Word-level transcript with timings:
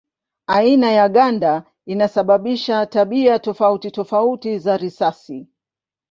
Aina 0.47 0.91
ya 0.91 1.09
ganda 1.09 1.65
inasababisha 1.85 2.85
tabia 2.85 3.39
tofauti 3.39 3.91
tofauti 3.91 4.59
za 4.59 4.77
risasi. 4.77 5.47